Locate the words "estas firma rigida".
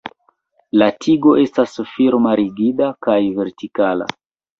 1.41-2.87